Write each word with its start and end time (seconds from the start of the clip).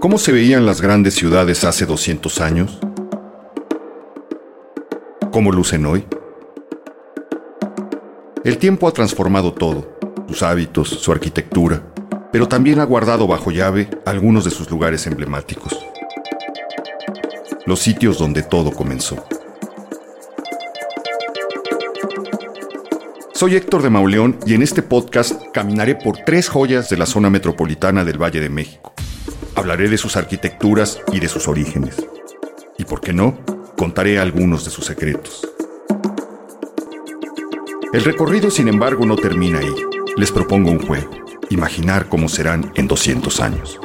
¿Cómo 0.00 0.16
se 0.16 0.32
veían 0.32 0.64
las 0.64 0.80
grandes 0.80 1.12
ciudades 1.12 1.62
hace 1.62 1.84
200 1.84 2.40
años? 2.40 2.78
¿Cómo 5.30 5.52
lucen 5.52 5.84
hoy? 5.84 6.06
El 8.42 8.56
tiempo 8.56 8.88
ha 8.88 8.92
transformado 8.92 9.52
todo, 9.52 9.98
sus 10.26 10.42
hábitos, 10.42 10.88
su 10.88 11.12
arquitectura, 11.12 11.82
pero 12.32 12.48
también 12.48 12.80
ha 12.80 12.84
guardado 12.84 13.26
bajo 13.26 13.50
llave 13.50 13.90
algunos 14.06 14.46
de 14.46 14.50
sus 14.50 14.70
lugares 14.70 15.06
emblemáticos. 15.06 15.78
Los 17.66 17.80
sitios 17.80 18.16
donde 18.16 18.42
todo 18.42 18.70
comenzó. 18.70 19.22
Soy 23.34 23.54
Héctor 23.54 23.82
de 23.82 23.90
Mauleón 23.90 24.38
y 24.46 24.54
en 24.54 24.62
este 24.62 24.80
podcast 24.80 25.34
caminaré 25.52 25.94
por 25.94 26.16
tres 26.24 26.48
joyas 26.48 26.88
de 26.88 26.96
la 26.96 27.04
zona 27.04 27.28
metropolitana 27.28 28.02
del 28.02 28.16
Valle 28.16 28.40
de 28.40 28.48
México. 28.48 28.94
Hablaré 29.60 29.90
de 29.90 29.98
sus 29.98 30.16
arquitecturas 30.16 30.98
y 31.12 31.20
de 31.20 31.28
sus 31.28 31.46
orígenes. 31.46 31.94
Y 32.78 32.84
por 32.84 33.02
qué 33.02 33.12
no, 33.12 33.38
contaré 33.76 34.18
algunos 34.18 34.64
de 34.64 34.70
sus 34.70 34.86
secretos. 34.86 35.46
El 37.92 38.02
recorrido, 38.02 38.50
sin 38.50 38.68
embargo, 38.68 39.04
no 39.04 39.16
termina 39.16 39.58
ahí. 39.58 39.74
Les 40.16 40.32
propongo 40.32 40.70
un 40.70 40.78
juego. 40.78 41.10
Imaginar 41.50 42.08
cómo 42.08 42.30
serán 42.30 42.72
en 42.74 42.88
200 42.88 43.40
años. 43.40 43.78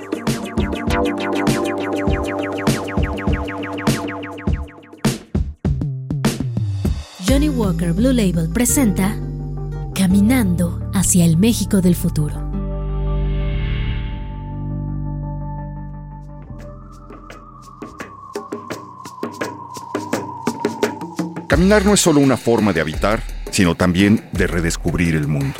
Johnny 7.27 7.49
Walker 7.49 7.91
Blue 7.91 8.13
Label 8.13 8.47
presenta 8.47 9.13
Caminando 9.93 10.89
hacia 10.93 11.25
el 11.25 11.35
México 11.35 11.81
del 11.81 11.95
futuro. 11.95 12.44
Caminar 21.55 21.85
no 21.85 21.93
es 21.93 22.01
solo 22.01 22.19
una 22.19 22.35
forma 22.35 22.73
de 22.73 22.81
habitar, 22.81 23.23
sino 23.49 23.75
también 23.75 24.27
de 24.33 24.45
redescubrir 24.45 25.15
el 25.15 25.25
mundo. 25.25 25.55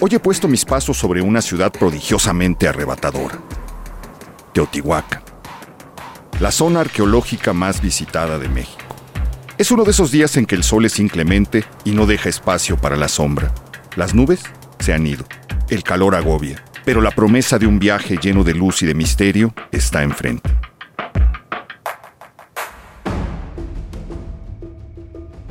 Hoy 0.00 0.10
he 0.12 0.18
puesto 0.18 0.48
mis 0.48 0.64
pasos 0.64 0.96
sobre 0.96 1.22
una 1.22 1.40
ciudad 1.42 1.70
prodigiosamente 1.70 2.66
arrebatadora, 2.66 3.38
Teotihuacán, 4.52 5.22
la 6.40 6.50
zona 6.50 6.80
arqueológica 6.80 7.52
más 7.52 7.80
visitada 7.80 8.40
de 8.40 8.48
México. 8.48 8.82
Es 9.58 9.70
uno 9.70 9.84
de 9.84 9.92
esos 9.92 10.10
días 10.10 10.36
en 10.38 10.44
que 10.44 10.56
el 10.56 10.64
sol 10.64 10.84
es 10.84 10.98
inclemente 10.98 11.62
y 11.84 11.92
no 11.92 12.06
deja 12.06 12.28
espacio 12.28 12.76
para 12.76 12.96
la 12.96 13.06
sombra. 13.06 13.54
Las 13.94 14.12
nubes 14.12 14.42
se 14.80 14.92
han 14.92 15.06
ido, 15.06 15.24
el 15.68 15.84
calor 15.84 16.16
agobia, 16.16 16.64
pero 16.84 17.00
la 17.00 17.12
promesa 17.12 17.60
de 17.60 17.68
un 17.68 17.78
viaje 17.78 18.18
lleno 18.20 18.42
de 18.42 18.54
luz 18.54 18.82
y 18.82 18.86
de 18.86 18.94
misterio 18.94 19.54
está 19.70 20.02
enfrente. 20.02 20.50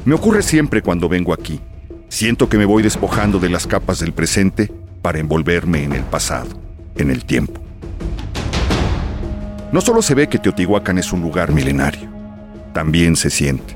Me 0.05 0.13
ocurre 0.13 0.43
siempre 0.43 0.83
cuando 0.83 1.09
vengo 1.09 1.33
aquí. 1.33 1.59
Siento 2.09 2.47
que 2.47 2.59
me 2.59 2.65
voy 2.65 2.83
despojando 2.83 3.39
de 3.39 3.49
las 3.49 3.65
capas 3.65 3.97
del 3.97 4.13
presente 4.13 4.71
para 5.01 5.17
envolverme 5.17 5.83
en 5.83 5.93
el 5.93 6.03
pasado, 6.03 6.49
en 6.95 7.09
el 7.09 7.25
tiempo. 7.25 7.59
No 9.71 9.81
solo 9.81 10.03
se 10.03 10.13
ve 10.13 10.29
que 10.29 10.37
Teotihuacán 10.37 10.99
es 10.99 11.11
un 11.11 11.21
lugar 11.21 11.51
milenario, 11.51 12.07
también 12.71 13.15
se 13.15 13.31
siente. 13.31 13.75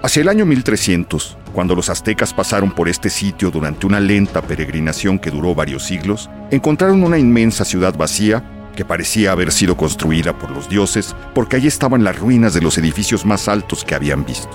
Hacia 0.00 0.22
el 0.22 0.28
año 0.28 0.46
1300, 0.46 1.36
cuando 1.52 1.74
los 1.74 1.88
aztecas 1.88 2.32
pasaron 2.32 2.70
por 2.70 2.88
este 2.88 3.10
sitio 3.10 3.50
durante 3.50 3.84
una 3.84 3.98
lenta 3.98 4.42
peregrinación 4.42 5.18
que 5.18 5.32
duró 5.32 5.56
varios 5.56 5.82
siglos, 5.82 6.30
encontraron 6.52 7.02
una 7.02 7.18
inmensa 7.18 7.64
ciudad 7.64 7.96
vacía 7.96 8.44
que 8.74 8.84
parecía 8.84 9.32
haber 9.32 9.52
sido 9.52 9.76
construida 9.76 10.36
por 10.38 10.50
los 10.50 10.68
dioses 10.68 11.14
porque 11.34 11.56
allí 11.56 11.68
estaban 11.68 12.04
las 12.04 12.18
ruinas 12.18 12.54
de 12.54 12.60
los 12.60 12.78
edificios 12.78 13.24
más 13.24 13.48
altos 13.48 13.84
que 13.84 13.94
habían 13.94 14.24
visto. 14.24 14.50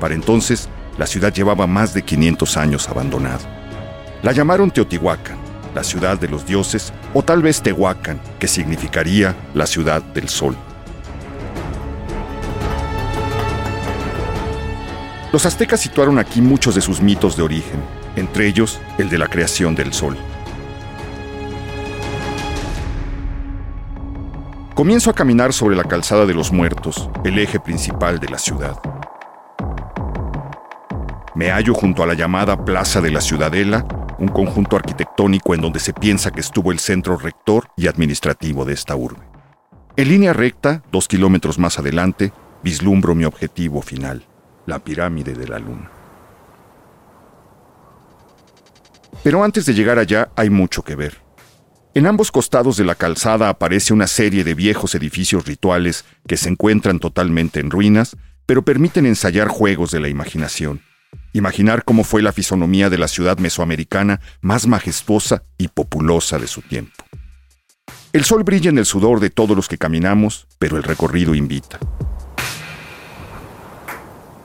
Para 0.00 0.14
entonces, 0.14 0.68
la 0.98 1.06
ciudad 1.06 1.32
llevaba 1.32 1.66
más 1.66 1.94
de 1.94 2.02
500 2.02 2.56
años 2.56 2.88
abandonada. 2.88 3.40
La 4.22 4.32
llamaron 4.32 4.70
Teotihuacán, 4.70 5.38
la 5.74 5.84
ciudad 5.84 6.18
de 6.18 6.28
los 6.28 6.46
dioses, 6.46 6.92
o 7.14 7.22
tal 7.22 7.42
vez 7.42 7.62
Tehuacán, 7.62 8.20
que 8.38 8.48
significaría 8.48 9.34
la 9.54 9.66
ciudad 9.66 10.02
del 10.02 10.28
sol. 10.28 10.56
Los 15.32 15.46
aztecas 15.46 15.80
situaron 15.80 16.18
aquí 16.18 16.42
muchos 16.42 16.74
de 16.74 16.82
sus 16.82 17.00
mitos 17.00 17.36
de 17.36 17.42
origen, 17.42 17.80
entre 18.16 18.46
ellos 18.46 18.78
el 18.98 19.08
de 19.08 19.16
la 19.16 19.28
creación 19.28 19.74
del 19.74 19.94
sol. 19.94 20.16
Comienzo 24.82 25.10
a 25.10 25.14
caminar 25.14 25.52
sobre 25.52 25.76
la 25.76 25.84
calzada 25.84 26.26
de 26.26 26.34
los 26.34 26.50
muertos, 26.50 27.08
el 27.22 27.38
eje 27.38 27.60
principal 27.60 28.18
de 28.18 28.28
la 28.28 28.36
ciudad. 28.36 28.80
Me 31.36 31.52
hallo 31.52 31.72
junto 31.72 32.02
a 32.02 32.06
la 32.08 32.14
llamada 32.14 32.64
Plaza 32.64 33.00
de 33.00 33.12
la 33.12 33.20
Ciudadela, 33.20 33.86
un 34.18 34.26
conjunto 34.26 34.74
arquitectónico 34.74 35.54
en 35.54 35.60
donde 35.60 35.78
se 35.78 35.92
piensa 35.92 36.32
que 36.32 36.40
estuvo 36.40 36.72
el 36.72 36.80
centro 36.80 37.16
rector 37.16 37.68
y 37.76 37.86
administrativo 37.86 38.64
de 38.64 38.72
esta 38.72 38.96
urbe. 38.96 39.22
En 39.94 40.08
línea 40.08 40.32
recta, 40.32 40.82
dos 40.90 41.06
kilómetros 41.06 41.60
más 41.60 41.78
adelante, 41.78 42.32
vislumbro 42.64 43.14
mi 43.14 43.24
objetivo 43.24 43.82
final, 43.82 44.26
la 44.66 44.80
pirámide 44.80 45.34
de 45.34 45.46
la 45.46 45.60
luna. 45.60 45.92
Pero 49.22 49.44
antes 49.44 49.64
de 49.64 49.74
llegar 49.74 50.00
allá 50.00 50.30
hay 50.34 50.50
mucho 50.50 50.82
que 50.82 50.96
ver. 50.96 51.21
En 51.94 52.06
ambos 52.06 52.32
costados 52.32 52.78
de 52.78 52.86
la 52.86 52.94
calzada 52.94 53.50
aparece 53.50 53.92
una 53.92 54.06
serie 54.06 54.44
de 54.44 54.54
viejos 54.54 54.94
edificios 54.94 55.44
rituales 55.44 56.06
que 56.26 56.38
se 56.38 56.48
encuentran 56.48 56.98
totalmente 56.98 57.60
en 57.60 57.70
ruinas, 57.70 58.16
pero 58.46 58.62
permiten 58.62 59.04
ensayar 59.04 59.48
juegos 59.48 59.90
de 59.90 60.00
la 60.00 60.08
imaginación. 60.08 60.80
Imaginar 61.34 61.84
cómo 61.84 62.02
fue 62.02 62.22
la 62.22 62.32
fisonomía 62.32 62.88
de 62.88 62.96
la 62.96 63.08
ciudad 63.08 63.36
mesoamericana 63.36 64.20
más 64.40 64.66
majestuosa 64.66 65.42
y 65.58 65.68
populosa 65.68 66.38
de 66.38 66.46
su 66.46 66.62
tiempo. 66.62 67.04
El 68.14 68.24
sol 68.24 68.42
brilla 68.42 68.70
en 68.70 68.78
el 68.78 68.86
sudor 68.86 69.20
de 69.20 69.28
todos 69.28 69.54
los 69.54 69.68
que 69.68 69.76
caminamos, 69.76 70.46
pero 70.58 70.78
el 70.78 70.84
recorrido 70.84 71.34
invita. 71.34 71.78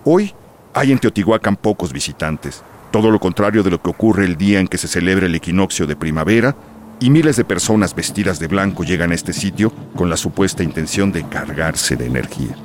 Hoy 0.03 0.33
hay 0.73 0.91
en 0.91 0.99
Teotihuacán 0.99 1.55
pocos 1.55 1.93
visitantes, 1.93 2.61
todo 2.91 3.09
lo 3.09 3.21
contrario 3.21 3.63
de 3.63 3.71
lo 3.71 3.81
que 3.81 3.89
ocurre 3.89 4.25
el 4.25 4.35
día 4.35 4.59
en 4.59 4.67
que 4.67 4.77
se 4.77 4.89
celebra 4.89 5.27
el 5.27 5.35
equinoccio 5.35 5.87
de 5.87 5.95
primavera 5.95 6.57
y 6.99 7.09
miles 7.09 7.35
de 7.35 7.45
personas 7.45 7.93
vestidas 7.93 8.39
de 8.39 8.47
blanco 8.47 8.83
llegan 8.83 9.11
a 9.11 9.15
este 9.15 9.33
sitio 9.33 9.71
con 9.95 10.09
la 10.09 10.17
supuesta 10.17 10.63
intención 10.63 11.11
de 11.11 11.23
cargarse 11.27 11.95
de 11.95 12.05
energía. 12.07 12.55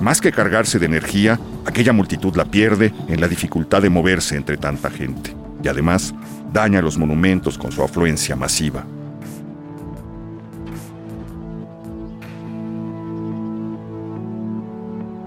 Más 0.00 0.20
que 0.20 0.30
cargarse 0.30 0.78
de 0.78 0.86
energía, 0.86 1.40
aquella 1.66 1.92
multitud 1.92 2.36
la 2.36 2.44
pierde 2.44 2.92
en 3.08 3.20
la 3.20 3.26
dificultad 3.26 3.82
de 3.82 3.90
moverse 3.90 4.36
entre 4.36 4.56
tanta 4.56 4.90
gente 4.90 5.34
y 5.62 5.68
además 5.68 6.14
daña 6.52 6.80
los 6.80 6.96
monumentos 6.98 7.58
con 7.58 7.72
su 7.72 7.82
afluencia 7.82 8.36
masiva. 8.36 8.84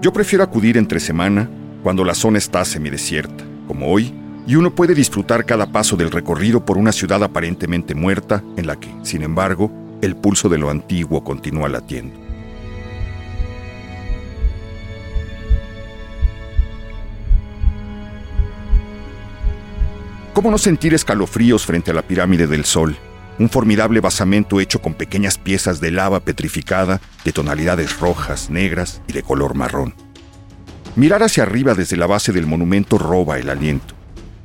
Yo 0.00 0.12
prefiero 0.12 0.42
acudir 0.42 0.78
entre 0.78 0.98
semana 0.98 1.48
cuando 1.82 2.04
la 2.04 2.14
zona 2.14 2.38
está 2.38 2.64
semidesierta, 2.64 3.44
como 3.68 3.88
hoy, 3.88 4.12
y 4.46 4.56
uno 4.56 4.74
puede 4.74 4.94
disfrutar 4.94 5.44
cada 5.46 5.66
paso 5.66 5.96
del 5.96 6.10
recorrido 6.10 6.64
por 6.64 6.78
una 6.78 6.92
ciudad 6.92 7.22
aparentemente 7.22 7.94
muerta 7.94 8.42
en 8.56 8.66
la 8.66 8.76
que, 8.76 8.88
sin 9.02 9.22
embargo, 9.22 9.70
el 10.00 10.16
pulso 10.16 10.48
de 10.48 10.58
lo 10.58 10.70
antiguo 10.70 11.22
continúa 11.22 11.68
latiendo. 11.68 12.22
¿Cómo 20.34 20.50
no 20.50 20.58
sentir 20.58 20.94
escalofríos 20.94 21.66
frente 21.66 21.90
a 21.90 21.94
la 21.94 22.02
pirámide 22.02 22.46
del 22.46 22.64
Sol? 22.64 22.96
Un 23.38 23.48
formidable 23.48 24.00
basamento 24.00 24.60
hecho 24.60 24.80
con 24.80 24.94
pequeñas 24.94 25.38
piezas 25.38 25.80
de 25.80 25.90
lava 25.90 26.20
petrificada 26.20 27.00
de 27.24 27.32
tonalidades 27.32 28.00
rojas, 28.00 28.50
negras 28.50 29.02
y 29.06 29.12
de 29.12 29.22
color 29.22 29.54
marrón. 29.54 29.94
Mirar 30.96 31.22
hacia 31.22 31.44
arriba 31.44 31.74
desde 31.74 31.96
la 31.96 32.06
base 32.06 32.32
del 32.32 32.46
monumento 32.46 32.98
roba 32.98 33.38
el 33.38 33.50
aliento. 33.50 34.01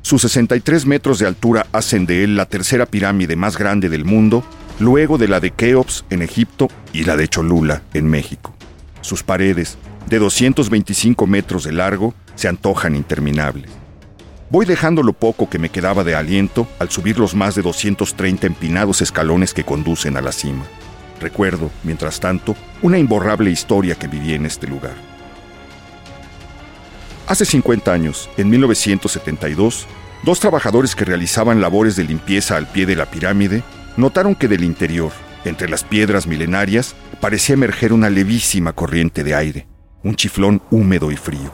Sus 0.08 0.22
63 0.22 0.86
metros 0.86 1.20
de 1.20 1.28
altura 1.28 1.68
hacen 1.74 2.06
de 2.06 2.24
él 2.24 2.38
la 2.38 2.46
tercera 2.46 2.86
pirámide 2.86 3.36
más 3.36 3.58
grande 3.58 3.90
del 3.90 4.06
mundo, 4.06 4.42
luego 4.80 5.18
de 5.18 5.28
la 5.28 5.42
de 5.42 5.52
Keops 5.52 6.06
en 6.10 6.22
Egipto 6.22 6.70
y 6.94 7.04
la 7.04 7.18
de 7.18 7.28
Cholula 7.28 7.82
en 7.94 8.08
México. 8.08 8.56
Sus 9.02 9.24
paredes, 9.24 9.78
de 10.08 10.20
225 10.20 11.28
metros 11.28 11.66
de 11.66 11.74
largo, 11.74 12.14
se 12.36 12.48
antojan 12.48 12.96
interminables. 12.96 13.70
Voy 14.50 14.66
dejando 14.66 15.04
lo 15.04 15.12
poco 15.12 15.50
que 15.50 15.60
me 15.60 15.68
quedaba 15.68 16.06
de 16.06 16.16
aliento 16.16 16.70
al 16.80 16.90
subir 16.90 17.20
los 17.20 17.36
más 17.36 17.56
de 17.56 17.64
230 17.64 18.48
empinados 18.48 19.02
escalones 19.02 19.54
que 19.54 19.66
conducen 19.66 20.16
a 20.16 20.22
la 20.22 20.32
cima. 20.32 20.64
Recuerdo, 21.20 21.70
mientras 21.84 22.22
tanto, 22.22 22.56
una 22.82 22.98
imborrable 22.98 23.52
historia 23.52 23.96
que 23.96 24.08
viví 24.08 24.36
en 24.36 24.46
este 24.46 24.68
lugar. 24.68 25.17
Hace 27.28 27.44
50 27.44 27.92
años, 27.92 28.30
en 28.38 28.50
1972, 28.50 29.86
dos 30.24 30.40
trabajadores 30.40 30.96
que 30.96 31.04
realizaban 31.04 31.60
labores 31.60 31.98
de 31.98 32.06
limpieza 32.06 32.56
al 32.56 32.68
pie 32.68 32.86
de 32.86 32.96
la 32.96 33.06
pirámide 33.06 33.64
notaron 33.98 34.34
que 34.34 34.48
del 34.48 34.64
interior, 34.64 35.12
Entre 35.44 35.70
las 35.70 35.84
piedras 35.84 36.28
milenarias 36.28 36.96
parecía 37.22 37.54
emerger 37.54 37.94
una 37.94 38.10
levísima 38.10 38.74
corriente 38.74 39.24
de 39.24 39.36
aire, 39.36 39.68
un 40.04 40.16
chiflón 40.16 40.62
húmedo 40.72 41.10
y 41.10 41.16
frío. 41.16 41.52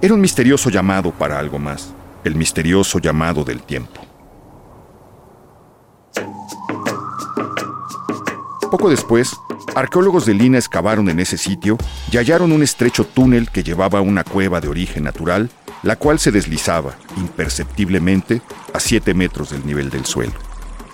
Era 0.00 0.14
un 0.14 0.20
misterioso 0.20 0.70
llamado 0.70 1.10
para 1.10 1.38
algo 1.38 1.58
más, 1.58 1.92
el 2.22 2.36
misterioso 2.36 3.00
llamado 3.00 3.44
del 3.44 3.62
tiempo. 3.62 4.00
Poco 8.70 8.88
después, 8.88 9.36
arqueólogos 9.74 10.26
de 10.26 10.34
Lina 10.34 10.58
excavaron 10.58 11.08
en 11.08 11.20
ese 11.20 11.36
sitio 11.36 11.76
y 12.10 12.16
hallaron 12.16 12.52
un 12.52 12.62
estrecho 12.62 13.04
túnel 13.04 13.50
que 13.50 13.62
llevaba 13.62 13.98
a 13.98 14.02
una 14.02 14.24
cueva 14.24 14.60
de 14.60 14.68
origen 14.68 15.04
natural, 15.04 15.50
la 15.82 15.96
cual 15.96 16.18
se 16.18 16.30
deslizaba 16.30 16.94
imperceptiblemente 17.16 18.40
a 18.72 18.80
7 18.80 19.14
metros 19.14 19.50
del 19.50 19.66
nivel 19.66 19.90
del 19.90 20.04
suelo. 20.04 20.32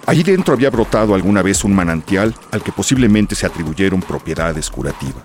Allí 0.06 0.22
dentro 0.22 0.54
había 0.54 0.70
brotado 0.70 1.14
alguna 1.14 1.42
vez 1.42 1.62
un 1.62 1.74
manantial 1.74 2.34
al 2.50 2.62
que 2.62 2.72
posiblemente 2.72 3.34
se 3.34 3.46
atribuyeron 3.46 4.00
propiedades 4.00 4.70
curativas. 4.70 5.22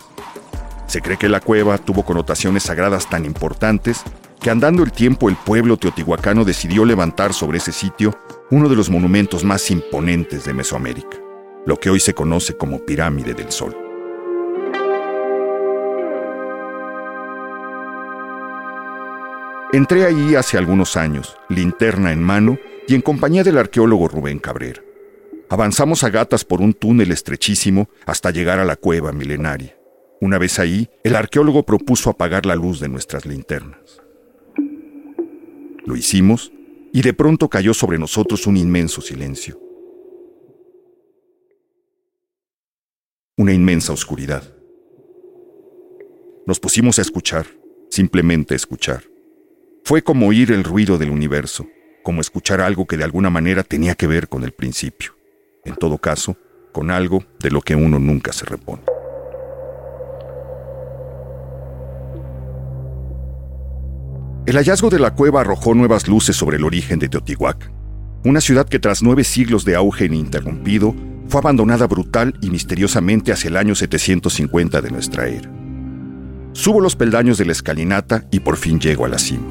Se 0.87 1.01
cree 1.01 1.17
que 1.17 1.29
la 1.29 1.39
cueva 1.39 1.77
tuvo 1.77 2.03
connotaciones 2.03 2.63
sagradas 2.63 3.09
tan 3.09 3.25
importantes 3.25 4.03
que 4.39 4.51
andando 4.51 4.83
el 4.83 4.91
tiempo 4.91 5.29
el 5.29 5.35
pueblo 5.35 5.77
teotihuacano 5.77 6.45
decidió 6.45 6.85
levantar 6.85 7.33
sobre 7.33 7.57
ese 7.57 7.71
sitio 7.71 8.15
uno 8.51 8.69
de 8.69 8.75
los 8.75 8.91
monumentos 8.91 9.43
más 9.43 9.71
imponentes 9.71 10.45
de 10.45 10.53
Mesoamérica 10.53 11.24
lo 11.65 11.77
que 11.77 11.89
hoy 11.89 11.99
se 11.99 12.13
conoce 12.13 12.55
como 12.55 12.85
Pirámide 12.85 13.33
del 13.33 13.51
Sol. 13.51 13.75
Entré 19.73 20.05
ahí 20.05 20.35
hace 20.35 20.57
algunos 20.57 20.95
años, 20.95 21.35
linterna 21.49 22.13
en 22.13 22.23
mano 22.23 22.57
y 22.87 22.95
en 22.95 23.01
compañía 23.01 23.43
del 23.43 23.57
arqueólogo 23.57 24.07
Rubén 24.07 24.39
Cabrera. 24.39 24.81
Avanzamos 25.49 26.03
a 26.03 26.09
gatas 26.09 26.45
por 26.45 26.61
un 26.61 26.73
túnel 26.73 27.11
estrechísimo 27.11 27.89
hasta 28.05 28.31
llegar 28.31 28.59
a 28.59 28.65
la 28.65 28.77
cueva 28.77 29.11
milenaria. 29.11 29.77
Una 30.21 30.37
vez 30.37 30.59
ahí, 30.59 30.89
el 31.03 31.15
arqueólogo 31.15 31.65
propuso 31.65 32.09
apagar 32.09 32.45
la 32.45 32.55
luz 32.55 32.79
de 32.79 32.89
nuestras 32.89 33.25
linternas. 33.25 34.01
Lo 35.85 35.95
hicimos 35.95 36.51
y 36.93 37.01
de 37.01 37.13
pronto 37.13 37.49
cayó 37.49 37.73
sobre 37.73 37.99
nosotros 37.99 38.47
un 38.47 38.57
inmenso 38.57 39.01
silencio. 39.01 39.64
Una 43.37 43.51
inmensa 43.51 43.91
oscuridad. 43.91 44.43
Nos 46.47 46.61
pusimos 46.61 46.99
a 46.99 47.01
escuchar, 47.01 47.45
simplemente 47.89 48.55
escuchar. 48.55 49.03
Fue 49.83 50.01
como 50.01 50.27
oír 50.27 50.53
el 50.53 50.63
ruido 50.63 50.97
del 50.97 51.09
universo, 51.09 51.67
como 52.01 52.21
escuchar 52.21 52.61
algo 52.61 52.85
que 52.85 52.95
de 52.95 53.03
alguna 53.03 53.29
manera 53.29 53.63
tenía 53.63 53.95
que 53.95 54.07
ver 54.07 54.29
con 54.29 54.45
el 54.45 54.53
principio. 54.53 55.17
En 55.65 55.75
todo 55.75 55.97
caso, 55.97 56.37
con 56.71 56.91
algo 56.91 57.25
de 57.41 57.51
lo 57.51 57.59
que 57.59 57.75
uno 57.75 57.99
nunca 57.99 58.31
se 58.31 58.45
repone. 58.45 58.83
El 64.45 64.55
hallazgo 64.55 64.89
de 64.89 64.99
la 64.99 65.13
cueva 65.13 65.41
arrojó 65.41 65.73
nuevas 65.73 66.07
luces 66.07 66.37
sobre 66.37 66.55
el 66.55 66.63
origen 66.63 66.99
de 66.99 67.09
Teotihuacán, 67.09 67.73
una 68.23 68.39
ciudad 68.39 68.69
que 68.69 68.79
tras 68.79 69.03
nueve 69.03 69.25
siglos 69.25 69.65
de 69.65 69.75
auge 69.75 70.05
ininterrumpido 70.05 70.95
fue 71.27 71.39
abandonada 71.39 71.87
brutal 71.87 72.37
y 72.41 72.49
misteriosamente 72.49 73.31
hacia 73.31 73.49
el 73.49 73.57
año 73.57 73.75
750 73.75 74.81
de 74.81 74.91
nuestra 74.91 75.27
era. 75.27 75.49
Subo 76.53 76.79
los 76.79 76.95
peldaños 76.95 77.37
de 77.37 77.45
la 77.45 77.51
escalinata 77.51 78.25
y 78.31 78.39
por 78.39 78.57
fin 78.57 78.79
llego 78.79 79.05
a 79.05 79.09
la 79.09 79.19
cima. 79.19 79.45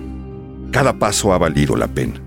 Cada 0.71 0.99
paso 0.99 1.33
ha 1.33 1.39
valido 1.39 1.77
la 1.77 1.89
pena. 1.89 2.21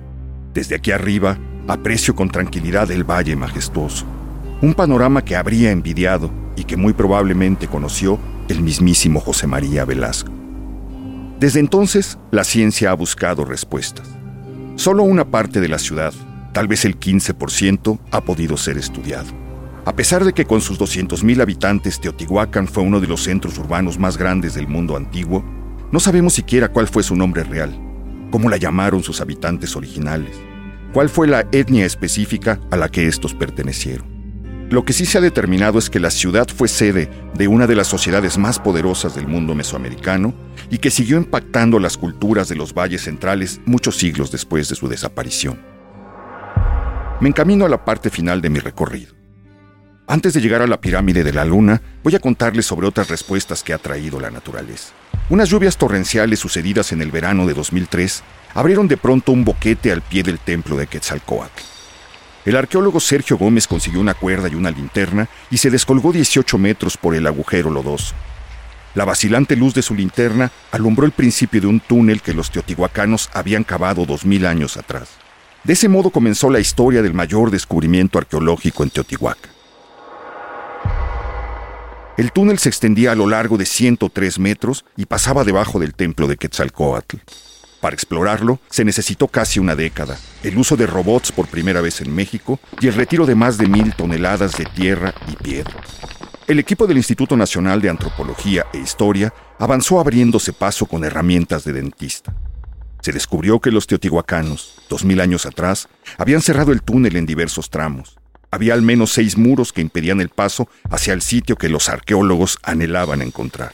Desde 0.53 0.75
aquí 0.75 0.91
arriba 0.91 1.38
aprecio 1.67 2.15
con 2.15 2.29
tranquilidad 2.29 2.89
el 2.91 3.03
valle 3.03 3.35
majestuoso, 3.35 4.05
un 4.61 4.73
panorama 4.73 5.23
que 5.23 5.35
habría 5.35 5.71
envidiado 5.71 6.31
y 6.55 6.63
que 6.63 6.77
muy 6.77 6.94
probablemente 6.94 7.67
conoció 7.67 8.19
el 8.47 8.61
mismísimo 8.61 9.19
José 9.19 9.47
María 9.47 9.85
Velasco. 9.85 10.31
Desde 11.39 11.59
entonces, 11.59 12.17
la 12.31 12.44
ciencia 12.44 12.91
ha 12.91 12.94
buscado 12.94 13.45
respuestas. 13.45 14.07
Solo 14.75 15.03
una 15.03 15.25
parte 15.25 15.59
de 15.59 15.67
la 15.67 15.77
ciudad, 15.77 16.13
tal 16.53 16.67
vez 16.67 16.85
el 16.85 16.99
15%, 16.99 17.99
ha 18.11 18.21
podido 18.21 18.57
ser 18.57 18.77
estudiado. 18.77 19.27
A 19.85 19.95
pesar 19.95 20.25
de 20.25 20.33
que 20.33 20.45
con 20.45 20.59
sus 20.59 20.77
200.000 20.79 21.41
habitantes 21.41 22.01
Teotihuacán 22.01 22.67
fue 22.67 22.83
uno 22.83 22.99
de 22.99 23.07
los 23.07 23.23
centros 23.23 23.57
urbanos 23.57 23.97
más 23.97 24.17
grandes 24.17 24.53
del 24.53 24.67
mundo 24.67 24.97
antiguo, 24.97 25.45
no 25.91 26.01
sabemos 26.01 26.33
siquiera 26.33 26.67
cuál 26.67 26.88
fue 26.88 27.03
su 27.03 27.15
nombre 27.15 27.44
real, 27.44 27.79
cómo 28.29 28.49
la 28.49 28.57
llamaron 28.57 29.01
sus 29.01 29.21
habitantes 29.21 29.77
originales, 29.77 30.35
cuál 30.91 31.07
fue 31.07 31.27
la 31.27 31.47
etnia 31.53 31.85
específica 31.85 32.59
a 32.69 32.75
la 32.75 32.89
que 32.89 33.07
estos 33.07 33.33
pertenecieron. 33.33 34.17
Lo 34.69 34.83
que 34.83 34.91
sí 34.91 35.05
se 35.05 35.17
ha 35.17 35.21
determinado 35.21 35.79
es 35.79 35.89
que 35.89 36.01
la 36.01 36.11
ciudad 36.11 36.45
fue 36.53 36.67
sede 36.67 37.09
de 37.35 37.47
una 37.47 37.67
de 37.67 37.75
las 37.75 37.88
sociedades 37.88 38.38
más 38.38 38.59
poderosas 38.59 39.15
del 39.15 39.25
mundo 39.25 39.55
mesoamericano 39.55 40.33
y 40.69 40.79
que 40.79 40.91
siguió 40.91 41.15
impactando 41.15 41.79
las 41.79 41.95
culturas 41.95 42.49
de 42.49 42.57
los 42.57 42.73
valles 42.73 43.03
centrales 43.03 43.61
muchos 43.65 43.95
siglos 43.95 44.29
después 44.29 44.67
de 44.67 44.75
su 44.75 44.89
desaparición. 44.89 45.76
Me 47.19 47.29
encamino 47.29 47.65
a 47.65 47.69
la 47.69 47.83
parte 47.83 48.11
final 48.11 48.41
de 48.41 48.51
mi 48.51 48.59
recorrido. 48.59 49.15
Antes 50.05 50.35
de 50.35 50.39
llegar 50.39 50.61
a 50.61 50.67
la 50.67 50.79
pirámide 50.79 51.23
de 51.23 51.33
la 51.33 51.45
luna, 51.45 51.81
voy 52.03 52.13
a 52.13 52.19
contarles 52.19 52.67
sobre 52.67 52.85
otras 52.85 53.09
respuestas 53.09 53.63
que 53.63 53.73
ha 53.73 53.79
traído 53.79 54.19
la 54.19 54.29
naturaleza. 54.29 54.93
Unas 55.29 55.49
lluvias 55.49 55.77
torrenciales 55.77 56.37
sucedidas 56.37 56.91
en 56.91 57.01
el 57.01 57.09
verano 57.09 57.47
de 57.47 57.55
2003 57.55 58.23
abrieron 58.53 58.87
de 58.87 58.97
pronto 58.97 59.31
un 59.31 59.43
boquete 59.43 59.91
al 59.91 60.03
pie 60.03 60.21
del 60.21 60.37
templo 60.37 60.77
de 60.77 60.85
Quetzalcoatl. 60.85 61.63
El 62.45 62.55
arqueólogo 62.55 62.99
Sergio 62.99 63.35
Gómez 63.35 63.67
consiguió 63.67 63.99
una 63.99 64.13
cuerda 64.13 64.47
y 64.47 64.53
una 64.53 64.69
linterna 64.69 65.27
y 65.49 65.57
se 65.57 65.71
descolgó 65.71 66.13
18 66.13 66.57
metros 66.59 66.97
por 66.97 67.15
el 67.15 67.25
agujero 67.25 67.71
lodoso. 67.71 68.13
La 68.93 69.05
vacilante 69.05 69.55
luz 69.55 69.73
de 69.73 69.81
su 69.81 69.95
linterna 69.95 70.51
alumbró 70.71 71.07
el 71.07 71.13
principio 71.13 71.61
de 71.61 71.67
un 71.67 71.79
túnel 71.79 72.21
que 72.21 72.35
los 72.35 72.51
teotihuacanos 72.51 73.31
habían 73.33 73.63
cavado 73.63 74.05
dos 74.05 74.23
mil 74.23 74.45
años 74.45 74.77
atrás. 74.77 75.17
De 75.63 75.74
ese 75.74 75.89
modo 75.89 76.09
comenzó 76.09 76.50
la 76.50 76.59
historia 76.59 77.01
del 77.01 77.13
mayor 77.13 77.51
descubrimiento 77.51 78.18
arqueológico 78.18 78.83
en 78.83 78.89
Teotihuacán. 78.89 79.51
El 82.18 82.31
túnel 82.31 82.57
se 82.57 82.69
extendía 82.69 83.12
a 83.12 83.15
lo 83.15 83.27
largo 83.27 83.57
de 83.57 83.65
103 83.65 84.39
metros 84.39 84.86
y 84.95 85.06
pasaba 85.06 85.44
debajo 85.44 85.80
del 85.80 85.94
templo 85.94 86.27
de 86.27 86.38
Quetzalcoatl. 86.38 87.18
Para 87.80 87.94
explorarlo 87.94 88.59
se 88.71 88.83
necesitó 88.83 89.28
casi 89.28 89.59
una 89.59 89.76
década, 89.76 90.18
el 90.42 90.57
uso 90.57 90.76
de 90.76 90.87
robots 90.87 91.31
por 91.31 91.47
primera 91.47 91.80
vez 91.80 92.02
en 92.02 92.16
México 92.16 92.59
y 92.81 92.87
el 92.87 92.95
retiro 92.95 93.28
de 93.28 93.35
más 93.35 93.59
de 93.59 93.68
mil 93.68 93.94
toneladas 93.94 94.57
de 94.57 94.66
tierra 94.66 95.14
y 95.28 95.35
piedra. 95.35 95.76
El 96.47 96.57
equipo 96.57 96.87
del 96.87 96.97
Instituto 96.97 97.37
Nacional 97.37 97.81
de 97.81 97.90
Antropología 97.90 98.66
e 98.73 98.80
Historia 98.80 99.31
avanzó 99.59 99.99
abriéndose 99.99 100.54
paso 100.54 100.87
con 100.87 101.04
herramientas 101.04 101.66
de 101.66 101.73
dentista 101.73 102.33
se 103.01 103.11
descubrió 103.11 103.59
que 103.59 103.71
los 103.71 103.87
teotihuacanos, 103.87 104.75
dos 104.89 105.06
mil 105.06 105.21
años 105.21 105.45
atrás, 105.45 105.87
habían 106.18 106.42
cerrado 106.42 106.71
el 106.71 106.81
túnel 106.81 107.16
en 107.16 107.25
diversos 107.25 107.69
tramos. 107.69 108.18
Había 108.51 108.73
al 108.73 108.81
menos 108.81 109.11
seis 109.11 109.37
muros 109.37 109.73
que 109.73 109.81
impedían 109.81 110.21
el 110.21 110.30
paso 110.30 110.69
hacia 110.89 111.13
el 111.13 111.21
sitio 111.21 111.57
que 111.57 111.69
los 111.69 111.89
arqueólogos 111.89 112.59
anhelaban 112.63 113.21
encontrar. 113.21 113.73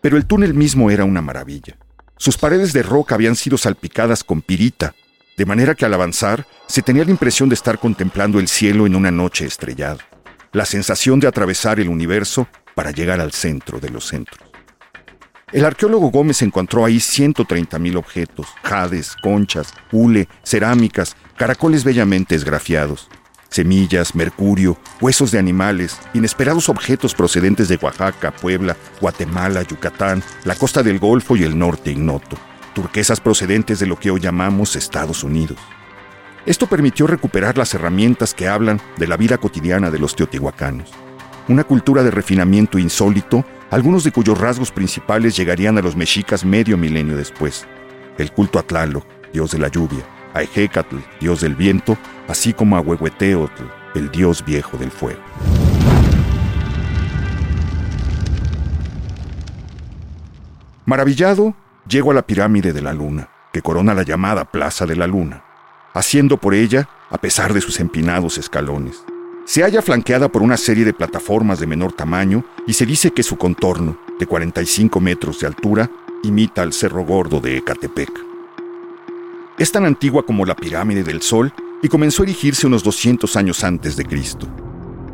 Pero 0.00 0.16
el 0.16 0.26
túnel 0.26 0.54
mismo 0.54 0.90
era 0.90 1.04
una 1.04 1.22
maravilla. 1.22 1.76
Sus 2.16 2.36
paredes 2.36 2.72
de 2.72 2.82
roca 2.82 3.14
habían 3.14 3.36
sido 3.36 3.56
salpicadas 3.58 4.22
con 4.22 4.42
pirita, 4.42 4.94
de 5.36 5.46
manera 5.46 5.74
que 5.74 5.84
al 5.84 5.94
avanzar 5.94 6.46
se 6.66 6.82
tenía 6.82 7.04
la 7.04 7.10
impresión 7.10 7.48
de 7.48 7.54
estar 7.54 7.78
contemplando 7.78 8.38
el 8.38 8.48
cielo 8.48 8.86
en 8.86 8.94
una 8.94 9.10
noche 9.10 9.46
estrellada, 9.46 9.98
la 10.52 10.64
sensación 10.64 11.20
de 11.20 11.26
atravesar 11.26 11.80
el 11.80 11.88
universo 11.88 12.46
para 12.74 12.92
llegar 12.92 13.20
al 13.20 13.32
centro 13.32 13.80
de 13.80 13.90
los 13.90 14.06
centros. 14.06 14.43
El 15.54 15.64
arqueólogo 15.64 16.10
Gómez 16.10 16.42
encontró 16.42 16.84
ahí 16.84 16.96
130.000 16.96 17.96
objetos, 17.96 18.48
jades, 18.64 19.14
conchas, 19.22 19.72
hule, 19.92 20.28
cerámicas, 20.42 21.14
caracoles 21.36 21.84
bellamente 21.84 22.34
esgrafiados, 22.34 23.08
semillas, 23.50 24.16
mercurio, 24.16 24.76
huesos 25.00 25.30
de 25.30 25.38
animales, 25.38 26.00
inesperados 26.12 26.68
objetos 26.68 27.14
procedentes 27.14 27.68
de 27.68 27.78
Oaxaca, 27.80 28.32
Puebla, 28.32 28.76
Guatemala, 29.00 29.62
Yucatán, 29.62 30.24
la 30.42 30.56
costa 30.56 30.82
del 30.82 30.98
Golfo 30.98 31.36
y 31.36 31.44
el 31.44 31.56
norte 31.56 31.92
ignoto, 31.92 32.36
turquesas 32.74 33.20
procedentes 33.20 33.78
de 33.78 33.86
lo 33.86 33.96
que 33.96 34.10
hoy 34.10 34.18
llamamos 34.18 34.74
Estados 34.74 35.22
Unidos. 35.22 35.58
Esto 36.46 36.66
permitió 36.66 37.06
recuperar 37.06 37.56
las 37.56 37.74
herramientas 37.74 38.34
que 38.34 38.48
hablan 38.48 38.80
de 38.96 39.06
la 39.06 39.16
vida 39.16 39.38
cotidiana 39.38 39.92
de 39.92 40.00
los 40.00 40.16
teotihuacanos, 40.16 40.90
una 41.46 41.62
cultura 41.62 42.02
de 42.02 42.10
refinamiento 42.10 42.76
insólito 42.76 43.44
algunos 43.74 44.04
de 44.04 44.12
cuyos 44.12 44.38
rasgos 44.38 44.70
principales 44.70 45.36
llegarían 45.36 45.76
a 45.76 45.82
los 45.82 45.96
mexicas 45.96 46.44
medio 46.44 46.76
milenio 46.76 47.16
después. 47.16 47.66
El 48.18 48.30
culto 48.30 48.60
a 48.60 48.62
Tlaloc, 48.62 49.04
dios 49.32 49.50
de 49.50 49.58
la 49.58 49.66
lluvia, 49.66 50.04
a 50.32 50.42
Ejecatl, 50.42 50.98
dios 51.20 51.40
del 51.40 51.56
viento, 51.56 51.98
así 52.28 52.52
como 52.52 52.76
a 52.76 52.80
Huehueteotl, 52.80 53.64
el 53.96 54.12
dios 54.12 54.44
viejo 54.44 54.78
del 54.78 54.92
fuego. 54.92 55.18
Maravillado, 60.86 61.56
llego 61.88 62.12
a 62.12 62.14
la 62.14 62.24
pirámide 62.24 62.72
de 62.72 62.80
la 62.80 62.92
luna, 62.92 63.28
que 63.52 63.60
corona 63.60 63.92
la 63.92 64.04
llamada 64.04 64.44
Plaza 64.44 64.86
de 64.86 64.94
la 64.94 65.08
Luna, 65.08 65.42
haciendo 65.94 66.36
por 66.36 66.54
ella 66.54 66.88
a 67.10 67.18
pesar 67.18 67.52
de 67.52 67.60
sus 67.60 67.80
empinados 67.80 68.38
escalones. 68.38 69.04
Se 69.46 69.62
halla 69.62 69.82
flanqueada 69.82 70.30
por 70.32 70.42
una 70.42 70.56
serie 70.56 70.86
de 70.86 70.94
plataformas 70.94 71.60
de 71.60 71.66
menor 71.66 71.92
tamaño 71.92 72.44
y 72.66 72.72
se 72.72 72.86
dice 72.86 73.10
que 73.10 73.22
su 73.22 73.36
contorno, 73.36 73.98
de 74.18 74.26
45 74.26 75.00
metros 75.00 75.40
de 75.40 75.46
altura, 75.46 75.90
imita 76.22 76.62
al 76.62 76.72
Cerro 76.72 77.04
Gordo 77.04 77.40
de 77.40 77.58
Ecatepec. 77.58 78.10
Es 79.58 79.70
tan 79.70 79.84
antigua 79.84 80.24
como 80.24 80.46
la 80.46 80.56
pirámide 80.56 81.04
del 81.04 81.20
Sol 81.20 81.52
y 81.82 81.88
comenzó 81.88 82.22
a 82.22 82.24
erigirse 82.24 82.66
unos 82.66 82.82
200 82.82 83.36
años 83.36 83.62
antes 83.64 83.96
de 83.96 84.06
Cristo. 84.06 84.48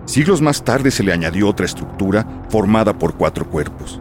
Siglos 0.05 0.41
más 0.41 0.65
tarde 0.65 0.93
se 0.93 1.03
le 1.03 1.13
añadió 1.13 1.49
otra 1.49 1.67
estructura 1.67 2.45
formada 2.51 2.97
por 2.97 3.17
cuatro 3.17 3.49
cuerpos. 3.49 4.01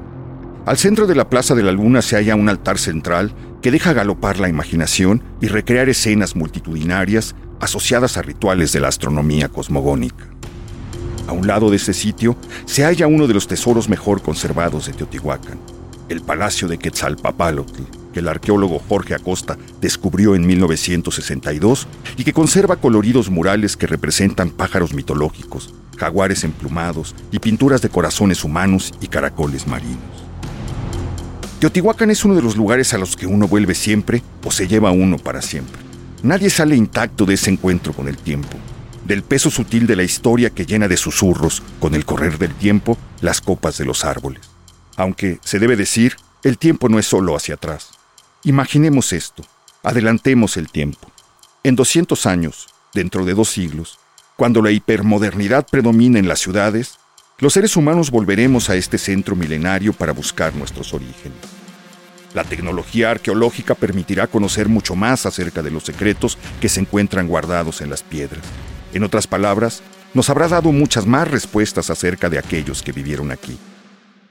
Al 0.68 0.78
centro 0.78 1.08
de 1.08 1.16
la 1.16 1.28
Plaza 1.28 1.56
de 1.56 1.64
la 1.64 1.72
Luna 1.72 2.04
se 2.04 2.16
halla 2.16 2.36
un 2.36 2.50
altar 2.50 2.78
central 2.78 3.34
que 3.64 3.72
deja 3.72 3.94
galopar 3.94 4.40
la 4.40 4.48
imaginación 4.48 5.24
y 5.42 5.48
recrear 5.48 5.90
escenas 5.90 6.36
multitudinarias 6.36 7.36
asociadas 7.60 8.18
a 8.18 8.22
rituales 8.22 8.72
de 8.72 8.80
la 8.80 8.88
astronomía 8.88 9.50
cosmogónica. 9.50 10.28
A 11.28 11.32
un 11.32 11.46
lado 11.46 11.70
de 11.70 11.76
ese 11.76 11.94
sitio 11.94 12.36
se 12.66 12.84
halla 12.84 13.08
uno 13.08 13.28
de 13.28 13.34
los 13.34 13.48
tesoros 13.48 13.88
mejor 13.88 14.22
conservados 14.22 14.88
de 14.88 14.94
Teotihuacán, 14.94 15.60
el 16.10 16.22
Palacio 16.22 16.68
de 16.68 16.80
Quetzalpapalotl, 16.80 17.84
que 18.14 18.20
el 18.20 18.28
arqueólogo 18.28 18.82
Jorge 18.90 19.14
Acosta 19.14 19.58
descubrió 19.80 20.36
en 20.36 20.48
1962 20.48 21.88
y 22.18 22.24
que 22.24 22.34
conserva 22.34 22.78
coloridos 22.78 23.30
murales 23.30 23.78
que 23.78 23.86
representan 23.86 24.50
pájaros 24.50 24.94
mitológicos, 24.94 25.74
jaguares 25.98 26.44
emplumados 26.44 27.14
y 27.32 27.40
pinturas 27.40 27.82
de 27.82 27.90
corazones 27.90 28.44
humanos 28.44 28.94
y 29.02 29.08
caracoles 29.08 29.68
marinos. 29.68 30.00
Teotihuacán 31.60 32.10
es 32.10 32.24
uno 32.24 32.36
de 32.36 32.42
los 32.42 32.56
lugares 32.56 32.94
a 32.94 32.98
los 32.98 33.16
que 33.16 33.28
uno 33.28 33.48
vuelve 33.48 33.76
siempre 33.76 34.24
o 34.46 34.52
se 34.52 34.68
lleva 34.68 34.92
uno 34.92 35.18
para 35.18 35.42
siempre. 35.42 35.89
Nadie 36.22 36.50
sale 36.50 36.76
intacto 36.76 37.26
de 37.26 37.36
ese 37.36 37.50
encuentro 37.50 37.94
con 37.94 38.10
el 38.10 38.18
tiempo, 38.18 38.58
del 39.06 39.24
peso 39.24 39.50
sutil 39.50 39.88
de 39.88 39.96
la 39.96 40.04
historia 40.04 40.50
que 40.50 40.66
llena 40.66 40.90
de 40.90 40.98
susurros, 40.98 41.64
con 41.80 41.96
el 41.96 42.04
correr 42.06 42.38
del 42.38 42.54
tiempo, 42.54 42.98
las 43.22 43.40
copas 43.40 43.78
de 43.78 43.86
los 43.86 44.04
árboles. 44.04 44.42
Aunque, 44.98 45.40
se 45.46 45.60
debe 45.60 45.78
decir, 45.78 46.18
el 46.44 46.58
tiempo 46.58 46.90
no 46.90 47.00
es 47.00 47.06
solo 47.06 47.38
hacia 47.38 47.56
atrás. 47.56 47.92
Imaginemos 48.44 49.14
esto, 49.14 49.44
adelantemos 49.82 50.58
el 50.58 50.70
tiempo. 50.70 51.10
En 51.64 51.78
200 51.78 52.26
años, 52.26 52.68
dentro 52.94 53.24
de 53.24 53.34
dos 53.34 53.50
siglos, 53.50 53.98
cuando 54.36 54.62
la 54.62 54.72
hipermodernidad 54.72 55.68
predomina 55.72 56.20
en 56.20 56.28
las 56.28 56.40
ciudades, 56.40 57.00
los 57.38 57.54
seres 57.54 57.78
humanos 57.78 58.12
volveremos 58.12 58.70
a 58.70 58.76
este 58.76 58.98
centro 58.98 59.38
milenario 59.38 59.94
para 59.94 60.12
buscar 60.12 60.54
nuestros 60.54 60.94
orígenes. 60.94 61.59
La 62.34 62.44
tecnología 62.44 63.12
arqueológica 63.12 63.76
permitirá 63.76 64.28
conocer 64.28 64.70
mucho 64.70 64.96
más 64.96 65.26
acerca 65.26 65.64
de 65.64 65.72
los 65.72 65.84
secretos 65.84 66.38
que 66.62 66.70
se 66.70 66.80
encuentran 66.80 67.28
guardados 67.28 67.82
en 67.82 67.90
las 67.90 68.04
piedras. 68.04 68.44
En 68.94 69.04
otras 69.04 69.28
palabras, 69.28 69.82
nos 70.14 70.30
habrá 70.30 70.48
dado 70.48 70.72
muchas 70.72 71.06
más 71.06 71.28
respuestas 71.28 71.90
acerca 71.90 72.30
de 72.30 72.40
aquellos 72.40 72.82
que 72.82 72.92
vivieron 72.92 73.32
aquí. 73.32 73.58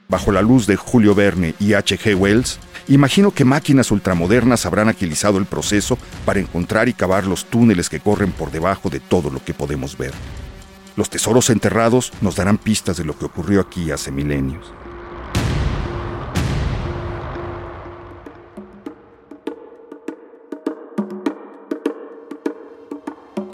Bajo 0.07 0.31
la 0.31 0.41
luz 0.41 0.65
de 0.65 0.75
Julio 0.75 1.13
Verne 1.13 1.55
y 1.59 1.73
H.G. 1.73 2.15
Wells, 2.15 2.59
imagino 2.87 3.31
que 3.31 3.45
máquinas 3.45 3.91
ultramodernas 3.91 4.65
habrán 4.65 4.89
agilizado 4.89 5.37
el 5.37 5.45
proceso 5.45 5.97
para 6.25 6.39
encontrar 6.39 6.89
y 6.89 6.93
cavar 6.93 7.27
los 7.27 7.45
túneles 7.45 7.89
que 7.89 7.99
corren 7.99 8.31
por 8.31 8.51
debajo 8.51 8.89
de 8.89 8.99
todo 8.99 9.29
lo 9.29 9.43
que 9.43 9.53
podemos 9.53 9.97
ver. 9.97 10.13
Los 10.95 11.09
tesoros 11.09 11.49
enterrados 11.49 12.11
nos 12.21 12.35
darán 12.35 12.57
pistas 12.57 12.97
de 12.97 13.05
lo 13.05 13.17
que 13.17 13.25
ocurrió 13.25 13.61
aquí 13.61 13.91
hace 13.91 14.11
milenios. 14.11 14.73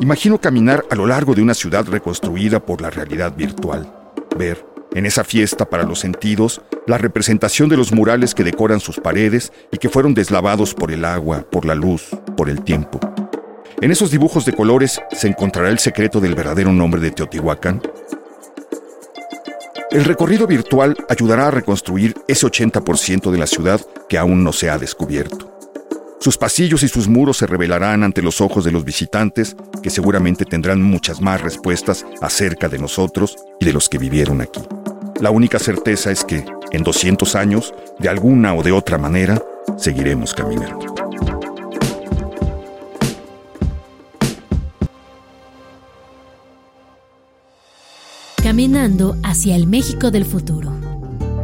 Imagino 0.05 0.39
caminar 0.39 0.85
a 0.91 0.95
lo 0.95 1.07
largo 1.07 1.33
de 1.33 1.41
una 1.41 1.55
ciudad 1.55 1.83
reconstruida 1.87 2.63
por 2.63 2.79
la 2.79 2.91
realidad 2.91 3.35
virtual, 3.35 3.91
ver, 4.37 4.63
en 4.93 5.07
esa 5.07 5.23
fiesta 5.23 5.67
para 5.67 5.81
los 5.81 5.97
sentidos, 5.97 6.61
la 6.85 6.99
representación 6.99 7.69
de 7.69 7.77
los 7.77 7.91
murales 7.91 8.35
que 8.35 8.43
decoran 8.43 8.79
sus 8.79 8.99
paredes 8.99 9.51
y 9.71 9.79
que 9.79 9.89
fueron 9.89 10.13
deslavados 10.13 10.75
por 10.75 10.91
el 10.91 11.05
agua, 11.05 11.43
por 11.49 11.65
la 11.65 11.73
luz, 11.73 12.09
por 12.37 12.51
el 12.51 12.61
tiempo. 12.61 12.99
En 13.81 13.89
esos 13.89 14.11
dibujos 14.11 14.45
de 14.45 14.53
colores 14.53 15.01
se 15.11 15.27
encontrará 15.27 15.69
el 15.69 15.79
secreto 15.79 16.19
del 16.19 16.35
verdadero 16.35 16.71
nombre 16.71 17.01
de 17.01 17.09
Teotihuacán. 17.09 17.81
El 19.89 20.05
recorrido 20.05 20.45
virtual 20.45 20.95
ayudará 21.09 21.47
a 21.47 21.51
reconstruir 21.51 22.13
ese 22.27 22.45
80% 22.45 23.31
de 23.31 23.37
la 23.39 23.47
ciudad 23.47 23.81
que 24.07 24.19
aún 24.19 24.43
no 24.43 24.53
se 24.53 24.69
ha 24.69 24.77
descubierto. 24.77 25.54
Sus 26.25 26.39
pasillos 26.39 26.81
y 26.81 26.87
sus 26.87 27.07
muros 27.07 27.37
se 27.37 27.45
revelarán 27.45 28.03
ante 28.03 28.23
los 28.23 28.41
ojos 28.41 28.65
de 28.65 28.71
los 28.71 28.83
visitantes, 28.83 29.55
que 29.83 29.91
seguramente 29.91 30.43
tendrán 30.43 30.81
muchas 30.81 31.21
más 31.21 31.39
respuestas 31.39 32.03
acerca 32.19 32.67
de 32.67 32.79
nosotros 32.79 33.35
y 33.59 33.65
de 33.65 33.71
los 33.71 33.89
que 33.89 33.99
vivieron 33.99 34.41
aquí. 34.41 34.59
La 35.21 35.29
única 35.29 35.59
certeza 35.59 36.09
es 36.09 36.23
que, 36.23 36.43
en 36.71 36.81
200 36.81 37.35
años, 37.35 37.75
de 37.99 38.09
alguna 38.09 38.55
o 38.55 38.63
de 38.63 38.71
otra 38.71 38.97
manera, 38.97 39.39
seguiremos 39.77 40.33
caminando. 40.33 40.95
Caminando 48.37 49.15
hacia 49.23 49.55
el 49.55 49.67
México 49.67 50.09
del 50.09 50.25
futuro. 50.25 50.71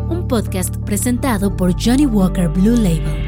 Un 0.10 0.26
podcast 0.28 0.76
presentado 0.78 1.56
por 1.56 1.76
Johnny 1.80 2.08
Walker 2.08 2.48
Blue 2.48 2.78
Label. 2.78 3.21